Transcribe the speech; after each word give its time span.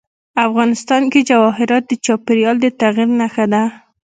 افغانستان 0.47 1.03
کې 1.11 1.19
جواهرات 1.29 1.83
د 1.87 1.93
چاپېریال 2.05 2.55
د 2.61 2.65
تغیر 2.79 3.09
نښه 3.19 3.45
ده. 3.53 3.63